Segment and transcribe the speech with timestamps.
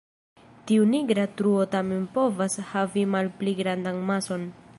[0.71, 4.53] Tiu nigra truo tamen povas havi malpli grandan mason.